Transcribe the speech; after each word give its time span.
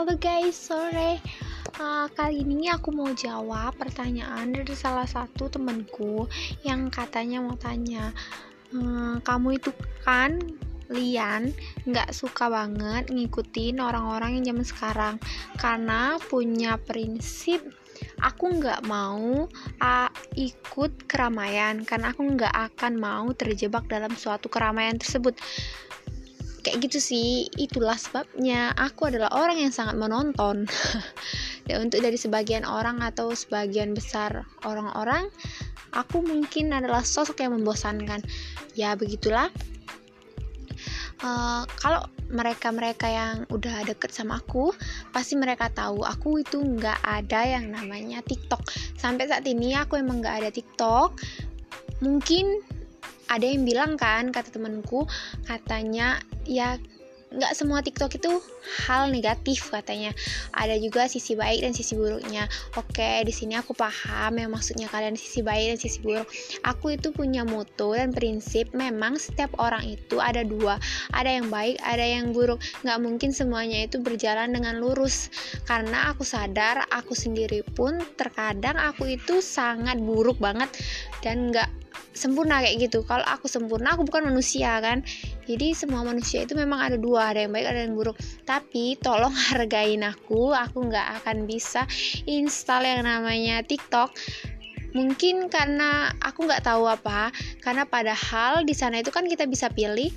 Halo 0.00 0.16
guys, 0.16 0.56
sore. 0.56 1.20
Uh, 1.76 2.08
kali 2.16 2.40
ini 2.40 2.72
aku 2.72 2.88
mau 2.88 3.12
jawab 3.12 3.76
pertanyaan 3.76 4.48
dari 4.48 4.72
salah 4.72 5.04
satu 5.04 5.52
temenku 5.52 6.24
yang 6.64 6.88
katanya 6.88 7.44
mau 7.44 7.52
tanya, 7.60 8.08
ehm, 8.72 9.20
kamu 9.20 9.60
itu 9.60 9.68
kan 10.00 10.40
Lian 10.88 11.52
nggak 11.84 12.16
suka 12.16 12.48
banget 12.48 13.12
ngikutin 13.12 13.76
orang-orang 13.76 14.40
yang 14.40 14.56
zaman 14.56 14.64
sekarang. 14.64 15.14
Karena 15.60 16.16
punya 16.16 16.80
prinsip 16.80 17.60
aku 18.24 18.56
nggak 18.56 18.88
mau 18.88 19.52
uh, 19.84 20.10
ikut 20.32 21.12
keramaian. 21.12 21.84
Karena 21.84 22.16
aku 22.16 22.24
nggak 22.24 22.56
akan 22.72 22.96
mau 22.96 23.28
terjebak 23.36 23.84
dalam 23.84 24.16
suatu 24.16 24.48
keramaian 24.48 24.96
tersebut 24.96 25.36
kayak 26.60 26.84
gitu 26.86 26.98
sih. 27.00 27.48
Itulah 27.56 27.96
sebabnya 27.96 28.72
aku 28.76 29.08
adalah 29.10 29.32
orang 29.32 29.60
yang 29.60 29.72
sangat 29.72 29.96
menonton. 29.96 30.68
Dan 31.66 31.88
untuk 31.88 32.00
dari 32.04 32.16
sebagian 32.16 32.64
orang 32.68 33.00
atau 33.04 33.32
sebagian 33.32 33.92
besar 33.96 34.44
orang-orang 34.64 35.28
aku 35.94 36.22
mungkin 36.22 36.70
adalah 36.70 37.02
sosok 37.02 37.42
yang 37.42 37.58
membosankan. 37.58 38.22
Ya 38.78 38.94
begitulah. 38.94 39.50
Uh, 41.20 41.68
kalau 41.76 42.00
mereka-mereka 42.32 43.04
yang 43.04 43.44
udah 43.52 43.84
deket 43.84 44.08
sama 44.08 44.40
aku 44.40 44.72
pasti 45.12 45.36
mereka 45.36 45.68
tahu 45.68 46.00
aku 46.00 46.40
itu 46.40 46.56
nggak 46.56 46.96
ada 47.04 47.44
yang 47.44 47.68
namanya 47.68 48.24
TikTok. 48.24 48.64
Sampai 48.96 49.28
saat 49.28 49.44
ini 49.44 49.76
aku 49.76 50.00
emang 50.00 50.24
nggak 50.24 50.36
ada 50.40 50.50
TikTok. 50.54 51.20
Mungkin 52.00 52.64
ada 53.30 53.46
yang 53.46 53.62
bilang 53.62 53.94
kan 53.94 54.34
kata 54.34 54.50
temanku 54.50 55.06
katanya 55.46 56.18
ya 56.42 56.76
nggak 57.30 57.54
semua 57.54 57.78
TikTok 57.78 58.18
itu 58.18 58.42
hal 58.86 59.06
negatif 59.06 59.70
katanya. 59.70 60.10
Ada 60.50 60.82
juga 60.82 61.06
sisi 61.06 61.38
baik 61.38 61.62
dan 61.62 61.70
sisi 61.70 61.94
buruknya. 61.94 62.50
Oke, 62.74 63.22
di 63.22 63.30
sini 63.30 63.54
aku 63.54 63.70
paham 63.70 64.34
yang 64.34 64.50
maksudnya 64.50 64.90
kalian 64.90 65.14
sisi 65.14 65.46
baik 65.46 65.74
dan 65.74 65.78
sisi 65.78 66.02
buruk. 66.02 66.26
Aku 66.66 66.90
itu 66.90 67.14
punya 67.14 67.46
moto 67.46 67.94
dan 67.94 68.10
prinsip 68.10 68.74
memang 68.74 69.14
setiap 69.14 69.54
orang 69.62 69.86
itu 69.86 70.18
ada 70.18 70.42
dua, 70.42 70.82
ada 71.14 71.30
yang 71.30 71.46
baik, 71.46 71.78
ada 71.86 72.02
yang 72.02 72.34
buruk. 72.34 72.58
Nggak 72.82 72.98
mungkin 72.98 73.30
semuanya 73.30 73.86
itu 73.86 74.02
berjalan 74.02 74.50
dengan 74.50 74.82
lurus. 74.82 75.30
Karena 75.70 76.10
aku 76.10 76.26
sadar 76.26 76.82
aku 76.90 77.14
sendiri 77.14 77.62
pun 77.78 78.02
terkadang 78.18 78.74
aku 78.74 79.06
itu 79.06 79.38
sangat 79.38 80.02
buruk 80.02 80.42
banget 80.42 80.66
dan 81.22 81.54
nggak 81.54 81.70
sempurna 82.12 82.62
kayak 82.62 82.90
gitu. 82.90 83.02
Kalau 83.06 83.22
aku 83.26 83.46
sempurna 83.46 83.94
aku 83.94 84.06
bukan 84.06 84.26
manusia 84.30 84.78
kan? 84.82 85.02
Jadi 85.46 85.72
semua 85.74 86.02
manusia 86.02 86.42
itu 86.44 86.54
memang 86.58 86.82
ada 86.82 86.96
dua 86.98 87.34
ada 87.34 87.46
yang 87.46 87.52
baik 87.54 87.66
ada 87.66 87.80
yang 87.86 87.94
buruk. 87.94 88.16
Tapi 88.44 88.98
tolong 89.00 89.32
hargain 89.50 90.02
aku. 90.04 90.52
Aku 90.54 90.86
nggak 90.90 91.22
akan 91.22 91.46
bisa 91.46 91.86
install 92.26 92.86
yang 92.86 93.02
namanya 93.06 93.62
TikTok. 93.62 94.12
Mungkin 94.90 95.46
karena 95.46 96.10
aku 96.18 96.50
nggak 96.50 96.66
tahu 96.66 96.90
apa 96.90 97.30
karena 97.62 97.86
padahal 97.86 98.66
di 98.66 98.74
sana 98.74 98.98
itu 98.98 99.14
kan 99.14 99.26
kita 99.26 99.46
bisa 99.46 99.70
pilih. 99.70 100.10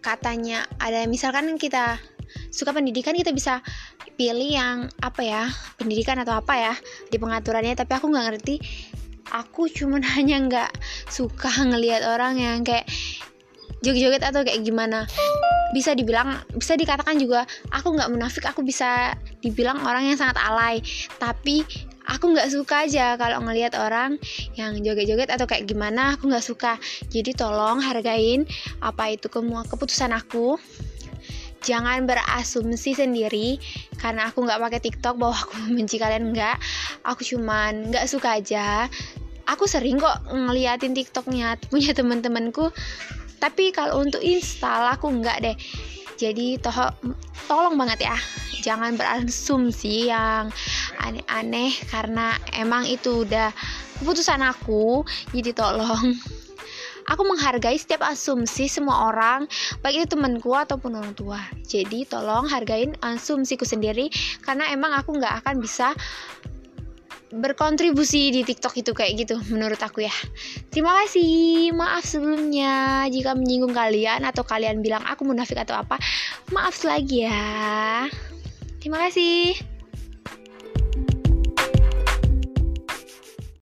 Katanya 0.00 0.64
ada 0.80 1.04
misalkan 1.04 1.60
kita 1.60 2.00
suka 2.48 2.72
pendidikan 2.72 3.12
kita 3.12 3.32
bisa 3.32 3.60
pilih 4.18 4.50
yang 4.50 4.90
apa 4.98 5.22
ya 5.22 5.44
pendidikan 5.78 6.18
atau 6.18 6.40
apa 6.40 6.54
ya 6.56 6.74
di 7.12 7.20
pengaturannya. 7.20 7.76
Tapi 7.76 7.92
aku 7.92 8.08
nggak 8.08 8.26
ngerti 8.32 8.54
aku 9.32 9.68
cuman 9.68 10.02
hanya 10.16 10.36
nggak 10.44 10.70
suka 11.10 11.50
ngelihat 11.64 12.04
orang 12.04 12.38
yang 12.38 12.60
kayak 12.64 12.88
joget-joget 13.82 14.22
atau 14.24 14.42
kayak 14.42 14.62
gimana. 14.66 15.06
Bisa 15.70 15.92
dibilang 15.92 16.40
bisa 16.56 16.74
dikatakan 16.74 17.20
juga 17.20 17.44
aku 17.68 17.92
nggak 17.94 18.10
munafik 18.10 18.44
aku 18.48 18.64
bisa 18.64 19.14
dibilang 19.44 19.84
orang 19.84 20.08
yang 20.08 20.18
sangat 20.18 20.40
alay. 20.40 20.80
Tapi 21.20 21.62
aku 22.08 22.32
nggak 22.32 22.48
suka 22.48 22.88
aja 22.88 23.14
kalau 23.20 23.44
ngelihat 23.44 23.76
orang 23.76 24.16
yang 24.56 24.80
joget-joget 24.80 25.28
atau 25.28 25.44
kayak 25.44 25.68
gimana 25.68 26.16
aku 26.16 26.32
nggak 26.32 26.44
suka. 26.44 26.80
Jadi 27.12 27.36
tolong 27.36 27.84
hargain 27.84 28.48
apa 28.80 29.12
itu 29.12 29.28
semua 29.28 29.62
keputusan 29.68 30.10
aku. 30.16 30.56
Jangan 31.58 32.06
berasumsi 32.06 32.94
sendiri 32.94 33.58
karena 33.98 34.30
aku 34.30 34.46
nggak 34.46 34.62
pakai 34.62 34.80
TikTok 34.80 35.18
bahwa 35.18 35.36
aku 35.36 35.52
membenci 35.68 36.00
kalian 36.00 36.32
nggak. 36.32 36.56
Aku 37.04 37.22
cuman 37.22 37.92
nggak 37.92 38.08
suka 38.08 38.40
aja 38.40 38.88
aku 39.48 39.64
sering 39.64 39.96
kok 39.96 40.20
ngeliatin 40.28 40.92
TikToknya 40.92 41.56
punya 41.72 41.96
teman-temanku. 41.96 42.70
Tapi 43.38 43.70
kalau 43.72 44.02
untuk 44.02 44.20
install 44.20 44.94
aku 44.94 45.08
nggak 45.08 45.38
deh. 45.42 45.56
Jadi 46.18 46.58
toh 46.58 46.74
tolong 47.46 47.78
banget 47.78 48.10
ya. 48.10 48.16
Jangan 48.58 48.98
berasumsi 48.98 50.10
yang 50.10 50.50
aneh-aneh 50.98 51.70
karena 51.88 52.34
emang 52.58 52.84
itu 52.84 53.22
udah 53.22 53.54
keputusan 54.02 54.42
aku. 54.42 55.06
Jadi 55.32 55.50
tolong. 55.56 56.12
Aku 57.08 57.24
menghargai 57.24 57.80
setiap 57.80 58.04
asumsi 58.04 58.68
semua 58.68 59.08
orang, 59.08 59.48
baik 59.80 60.04
itu 60.04 60.12
temanku 60.12 60.52
ataupun 60.52 60.92
orang 60.92 61.16
tua. 61.16 61.40
Jadi 61.64 62.04
tolong 62.04 62.44
hargain 62.44 62.92
asumsiku 63.00 63.64
sendiri 63.64 64.12
karena 64.44 64.68
emang 64.68 64.92
aku 64.92 65.16
nggak 65.16 65.40
akan 65.40 65.56
bisa 65.56 65.96
berkontribusi 67.28 68.32
di 68.32 68.40
TikTok 68.46 68.74
itu 68.80 68.96
kayak 68.96 69.12
gitu 69.26 69.36
menurut 69.52 69.78
aku 69.80 70.04
ya. 70.04 70.14
Terima 70.72 70.96
kasih. 71.04 71.74
Maaf 71.76 72.04
sebelumnya 72.06 73.04
jika 73.12 73.36
menyinggung 73.36 73.76
kalian 73.76 74.24
atau 74.24 74.46
kalian 74.46 74.80
bilang 74.80 75.04
aku 75.04 75.28
munafik 75.28 75.60
atau 75.60 75.76
apa. 75.76 76.00
Maaf 76.54 76.80
lagi 76.88 77.28
ya. 77.28 78.08
Terima 78.80 79.02
kasih. 79.04 79.67